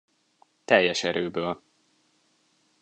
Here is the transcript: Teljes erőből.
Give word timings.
Teljes 0.65 1.03
erőből. 1.03 1.61